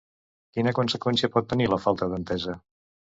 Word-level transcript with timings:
Quina 0.55 0.71
conseqüència 0.77 1.29
pot 1.35 1.47
tenir 1.51 1.67
la 1.73 1.79
falta 1.83 2.09
d'entesa? 2.15 2.57